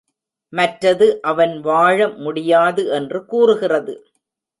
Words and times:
மற்றது, 0.53 1.21
அவன் 1.21 1.59
வாழ 1.59 2.07
முடியாது 2.07 2.87
என்று 2.87 3.25
கூறுகிறது. 3.25 3.95